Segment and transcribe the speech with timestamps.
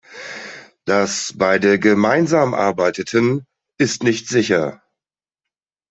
[0.85, 3.45] Dass beide gemeinsam arbeiteten,
[3.77, 4.81] ist nicht sicher.